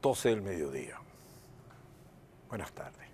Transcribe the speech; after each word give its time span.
12 0.00 0.28
del 0.30 0.42
mediodía. 0.42 0.98
Buenas 2.48 2.72
tardes. 2.72 3.08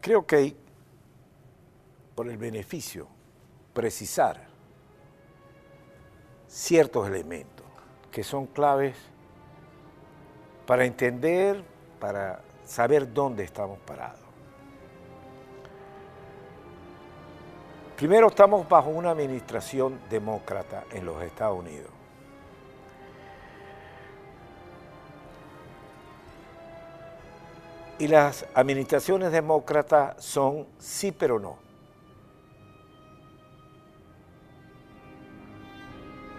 Creo 0.00 0.26
que 0.26 0.36
hay, 0.36 0.56
por 2.14 2.28
el 2.28 2.36
beneficio, 2.36 3.08
precisar 3.72 4.46
ciertos 6.46 7.08
elementos 7.08 7.66
que 8.12 8.22
son 8.22 8.46
claves 8.46 8.96
para 10.66 10.84
entender, 10.84 11.64
para 11.98 12.40
saber 12.64 13.12
dónde 13.12 13.44
estamos 13.44 13.78
parados. 13.80 14.20
Primero, 17.96 18.28
estamos 18.28 18.68
bajo 18.68 18.90
una 18.90 19.10
administración 19.10 19.98
demócrata 20.10 20.84
en 20.92 21.06
los 21.06 21.22
Estados 21.22 21.58
Unidos. 21.58 21.95
Y 27.98 28.08
las 28.08 28.46
administraciones 28.54 29.32
demócratas 29.32 30.22
son 30.22 30.66
sí 30.78 31.12
pero 31.12 31.38
no. 31.38 31.58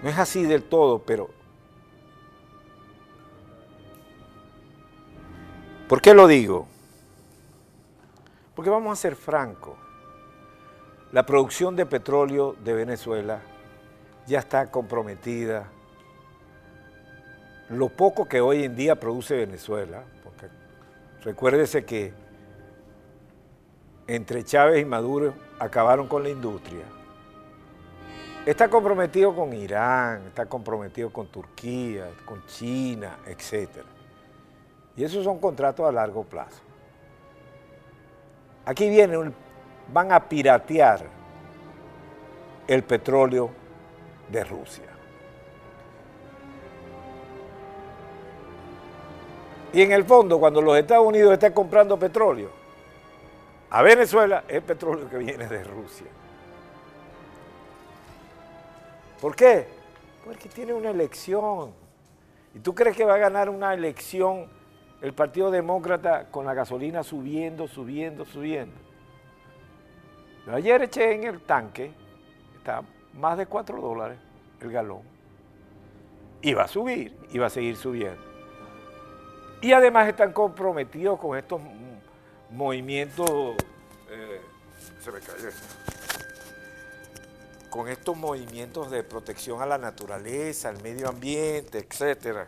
No 0.03 0.09
es 0.09 0.17
así 0.19 0.43
del 0.43 0.63
todo, 0.63 0.99
pero... 0.99 1.29
¿Por 5.87 6.01
qué 6.01 6.13
lo 6.13 6.27
digo? 6.27 6.67
Porque 8.55 8.69
vamos 8.69 8.97
a 8.97 9.01
ser 9.01 9.15
francos. 9.15 9.75
La 11.11 11.25
producción 11.25 11.75
de 11.75 11.85
petróleo 11.85 12.55
de 12.63 12.73
Venezuela 12.73 13.41
ya 14.27 14.39
está 14.39 14.69
comprometida. 14.69 15.71
Lo 17.69 17.89
poco 17.89 18.27
que 18.27 18.41
hoy 18.41 18.65
en 18.65 18.75
día 18.75 18.99
produce 18.99 19.35
Venezuela, 19.35 20.03
porque 20.23 20.47
recuérdese 21.23 21.85
que 21.85 22.13
entre 24.07 24.43
Chávez 24.43 24.81
y 24.81 24.85
Maduro 24.85 25.33
acabaron 25.59 26.07
con 26.07 26.23
la 26.23 26.29
industria. 26.29 26.85
Está 28.45 28.69
comprometido 28.69 29.35
con 29.35 29.51
Irán, 29.51 30.27
está 30.27 30.45
comprometido 30.45 31.11
con 31.11 31.27
Turquía, 31.27 32.09
con 32.23 32.45
China, 32.45 33.17
etc. 33.27 33.69
Y 34.95 35.03
esos 35.03 35.23
son 35.23 35.39
contratos 35.39 35.85
a 35.85 35.91
largo 35.91 36.23
plazo. 36.23 36.61
Aquí 38.63 38.89
viene 38.89 39.17
un, 39.17 39.33
van 39.93 40.11
a 40.13 40.29
piratear 40.29 41.05
el 42.67 42.83
petróleo 42.83 43.49
de 44.29 44.43
Rusia. 44.43 44.96
Y 49.73 49.81
en 49.81 49.91
el 49.91 50.05
fondo, 50.05 50.39
cuando 50.39 50.61
los 50.61 50.77
Estados 50.77 51.05
Unidos 51.05 51.33
estén 51.33 51.53
comprando 51.53 51.99
petróleo, 51.99 52.49
a 53.69 53.81
Venezuela 53.81 54.43
es 54.47 54.61
petróleo 54.61 55.09
que 55.09 55.17
viene 55.17 55.45
de 55.47 55.63
Rusia. 55.63 56.07
¿Por 59.19 59.35
qué? 59.35 59.67
Porque 60.23 60.47
tiene 60.47 60.73
una 60.73 60.89
elección. 60.89 61.73
¿Y 62.55 62.59
tú 62.59 62.73
crees 62.73 62.95
que 62.95 63.03
va 63.03 63.15
a 63.15 63.17
ganar 63.17 63.49
una 63.49 63.73
elección 63.73 64.47
el 65.01 65.13
Partido 65.13 65.51
Demócrata 65.51 66.27
con 66.31 66.45
la 66.45 66.53
gasolina 66.53 67.03
subiendo, 67.03 67.67
subiendo, 67.67 68.25
subiendo? 68.25 68.75
Ayer 70.51 70.81
eché 70.83 71.13
en 71.13 71.25
el 71.25 71.41
tanque, 71.41 71.91
está 72.57 72.81
más 73.13 73.37
de 73.37 73.47
4 73.47 73.81
dólares 73.81 74.17
el 74.61 74.71
galón. 74.71 75.01
Y 76.41 76.53
va 76.53 76.63
a 76.63 76.67
subir, 76.67 77.17
y 77.31 77.37
va 77.37 77.47
a 77.47 77.49
seguir 77.49 77.75
subiendo. 77.75 78.26
Y 79.61 79.71
además 79.71 80.07
están 80.07 80.33
comprometidos 80.33 81.19
con 81.19 81.37
estos 81.37 81.61
movimientos, 82.51 83.55
eh, 84.09 84.41
se 85.03 85.11
me 85.11 85.19
cayó 85.19 85.49
con 87.69 87.87
estos 87.89 88.17
movimientos 88.17 88.89
de 88.89 89.03
protección 89.03 89.61
a 89.61 89.65
la 89.65 89.77
naturaleza, 89.77 90.69
al 90.69 90.81
medio 90.81 91.09
ambiente, 91.09 91.79
etcétera, 91.79 92.47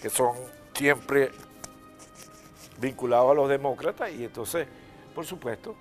que 0.00 0.08
son 0.08 0.36
siempre 0.74 1.30
vinculados 2.80 3.32
a 3.32 3.34
los 3.34 3.48
demócratas 3.48 4.10
y 4.12 4.24
entonces, 4.24 4.66
por 5.14 5.26
supuesto, 5.26 5.74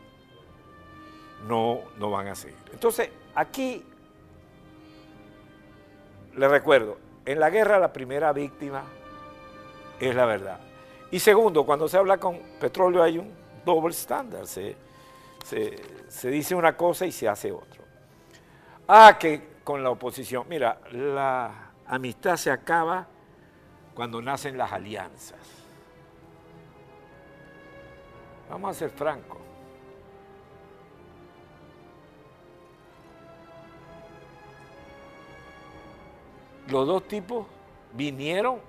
no, 1.48 1.82
no 1.98 2.10
van 2.10 2.28
a 2.28 2.36
seguir. 2.36 2.58
Entonces, 2.74 3.10
aquí, 3.36 3.86
le 6.36 6.48
recuerdo, 6.48 6.98
en 7.26 7.40
la 7.40 7.50
guerra 7.50 7.80
la 7.80 7.94
primera 7.94 8.34
víctima 8.34 8.84
es 10.00 10.16
la 10.16 10.26
verdad. 10.26 10.60
Y 11.12 11.20
segundo, 11.20 11.66
cuando 11.66 11.88
se 11.88 11.98
habla 11.98 12.18
con 12.18 12.40
petróleo 12.60 13.02
hay 13.04 13.18
un 13.18 13.32
doble 13.66 13.94
estándar, 13.94 14.46
se, 14.48 14.76
se 15.44 16.30
dice 16.30 16.56
una 16.56 16.76
cosa 16.76 17.06
y 17.06 17.12
se 17.12 17.28
hace 17.28 17.52
otra. 17.52 17.84
Ah, 18.88 19.18
que 19.20 19.58
con 19.64 19.84
la 19.84 19.90
oposición. 19.90 20.46
Mira, 20.48 20.80
la 20.92 21.72
amistad 21.88 22.38
se 22.38 22.50
acaba 22.50 23.06
cuando 23.94 24.22
nacen 24.22 24.58
las 24.58 24.72
alianzas. 24.72 25.40
Vamos 28.50 28.72
a 28.72 28.80
ser 28.80 28.90
francos. 28.92 29.40
Los 36.70 36.88
dos 36.88 37.06
tipos 37.10 37.46
vinieron 37.92 38.62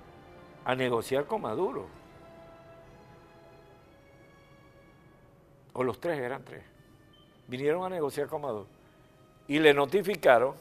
a 0.69 0.75
negociar 0.75 1.25
con 1.25 1.41
Maduro. 1.41 1.87
O 5.73 5.83
los 5.83 5.99
tres 5.99 6.19
eran 6.19 6.45
tres. 6.45 6.63
Vinieron 7.47 7.83
a 7.83 7.89
negociar 7.89 8.27
con 8.27 8.43
Maduro 8.43 8.67
y 9.47 9.57
le 9.57 9.73
notificaron 9.73 10.53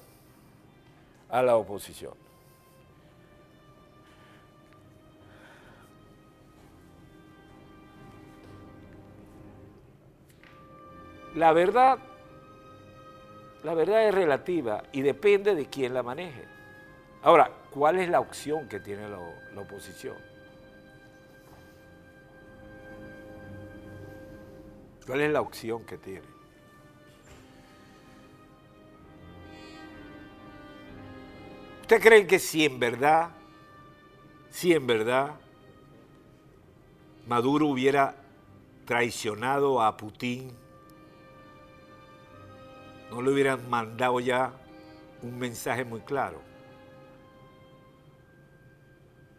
a 1.29 1.43
la 1.43 1.57
oposición. 1.57 2.15
La 11.35 11.53
verdad, 11.53 11.99
la 13.63 13.75
verdad 13.75 14.09
es 14.09 14.15
relativa 14.15 14.85
y 14.91 15.03
depende 15.03 15.55
de 15.55 15.67
quién 15.67 15.93
la 15.93 16.03
maneje. 16.03 16.58
Ahora, 17.23 17.51
¿cuál 17.71 17.99
es 17.99 18.09
la 18.09 18.21
opción 18.21 18.69
que 18.69 18.79
tiene 18.79 19.09
la, 19.09 19.19
oposición? 19.61 20.17
¿Cuál 25.05 25.23
es 25.23 25.33
la 25.33 25.41
opción 25.41 25.85
que 25.85 25.99
tiene? 25.99 26.27
¿Usted 31.81 32.01
cree 32.01 32.27
que 32.27 32.39
si 32.39 32.67
en 32.67 32.79
verdad, 32.79 33.31
si 34.51 34.75
en 34.75 34.87
verdad 34.87 35.33
Maduro 37.27 37.67
hubiera 37.67 38.15
traicionado 38.85 39.83
a 39.83 39.97
Putin, 39.97 40.53
no 43.11 43.23
le 43.23 43.31
hubieran 43.33 43.69
mandado 43.69 44.21
ya 44.21 44.53
un 45.23 45.39
mensaje 45.39 45.85
muy 45.85 46.01
claro? 46.01 46.49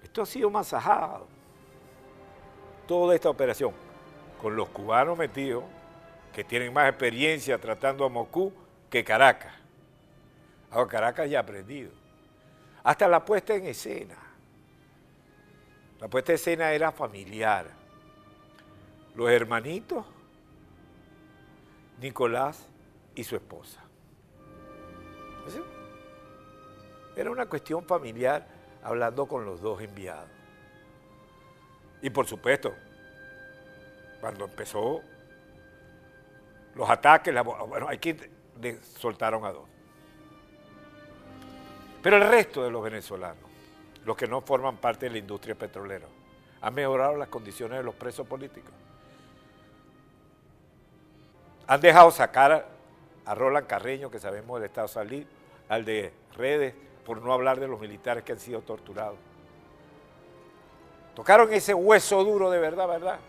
Esto 0.09 0.24
ha 0.24 0.25
sido 0.25 0.50
masajado, 0.50 1.28
toda 2.88 3.14
esta 3.14 3.29
operación, 3.29 3.73
con 4.41 4.56
los 4.56 4.67
cubanos 4.70 5.16
metidos, 5.16 5.64
que 6.34 6.44
tienen 6.44 6.73
más 6.73 6.90
experiencia 6.90 7.59
tratando 7.59 8.03
a 8.06 8.09
Moscú 8.09 8.52
que 8.90 9.03
Caracas. 9.03 9.53
Ahora 10.72 10.90
Caracas 10.90 11.29
ya 11.29 11.38
ha 11.38 11.41
aprendido. 11.44 11.91
Hasta 12.84 13.08
la 13.08 13.23
puesta 13.23 13.53
en 13.53 13.67
escena. 13.67 14.16
La 16.00 16.08
puesta 16.08 16.32
en 16.32 16.38
escena 16.38 16.72
era 16.72 16.91
familiar. 16.91 17.67
Los 19.14 19.29
hermanitos, 19.29 20.08
Nicolás 22.02 22.66
y 23.14 23.23
su 23.23 23.35
esposa. 23.35 23.84
Era 27.16 27.29
una 27.29 27.46
cuestión 27.46 27.85
familiar 27.85 28.59
hablando 28.84 29.26
con 29.28 29.46
los 29.46 29.61
dos 29.61 29.81
enviados. 29.81 30.29
Y 32.02 32.09
por 32.09 32.26
supuesto, 32.28 32.73
cuando 34.22 34.46
empezó 34.46 35.02
los 36.76 36.90
ataques, 36.90 37.34
bueno, 37.67 37.87
aquí 37.90 38.16
soltaron 38.97 39.46
a 39.46 39.52
dos. 39.52 39.67
Pero 42.02 42.17
el 42.17 42.29
resto 42.29 42.64
de 42.64 42.72
los 42.72 42.81
venezolanos, 42.81 43.43
los 44.05 44.16
que 44.16 44.28
no 44.28 44.41
forman 44.41 44.78
parte 44.78 45.08
de 45.08 45.11
la 45.11 45.17
industria 45.17 45.55
petrolera, 45.55 46.08
han 46.61 46.73
mejorado 46.73 47.16
las 47.16 47.28
condiciones 47.28 47.78
de 47.79 47.84
los 47.84 47.96
presos 47.96 48.25
políticos. 48.25 48.72
Han 51.67 51.82
dejado 51.82 52.11
sacar 52.11 52.67
a 53.25 53.35
Roland 53.35 53.67
Carreño, 53.67 54.09
que 54.09 54.20
sabemos 54.20 54.59
del 54.59 54.70
Estado 54.70 54.87
salir, 54.87 55.28
al 55.67 55.85
de 55.85 56.14
redes, 56.35 56.73
por 57.09 57.23
no 57.23 57.34
hablar 57.34 57.59
de 57.59 57.67
los 57.67 57.79
militares 57.79 58.23
que 58.23 58.34
han 58.34 58.40
sido 58.40 58.61
torturados. 58.61 59.17
Tocaron 61.16 61.52
ese 61.52 61.73
hueso 61.73 62.23
duro 62.23 62.52
de 62.52 62.59
verdad, 62.59 62.88
¿verdad? 62.88 63.20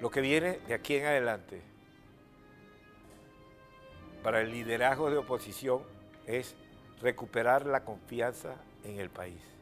Lo 0.00 0.10
que 0.10 0.20
viene 0.20 0.58
de 0.66 0.74
aquí 0.74 0.96
en 0.96 1.06
adelante 1.06 1.62
para 4.24 4.40
el 4.40 4.50
liderazgo 4.50 5.10
de 5.10 5.18
oposición 5.18 5.80
es 6.26 6.56
recuperar 7.00 7.66
la 7.66 7.84
confianza 7.84 8.56
en 8.82 8.98
el 8.98 9.10
país. 9.10 9.53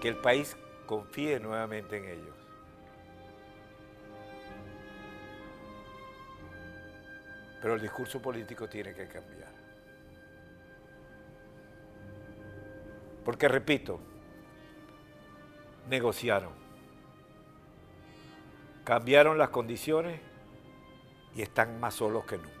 Que 0.00 0.08
el 0.08 0.16
país 0.16 0.56
confíe 0.86 1.40
nuevamente 1.40 1.96
en 1.96 2.04
ellos. 2.04 2.36
Pero 7.60 7.74
el 7.74 7.80
discurso 7.80 8.22
político 8.22 8.68
tiene 8.68 8.94
que 8.94 9.08
cambiar. 9.08 9.52
Porque, 13.24 13.48
repito, 13.48 14.00
negociaron, 15.88 16.52
cambiaron 18.84 19.36
las 19.36 19.50
condiciones 19.50 20.20
y 21.34 21.42
están 21.42 21.78
más 21.80 21.94
solos 21.94 22.24
que 22.24 22.38
nunca. 22.38 22.57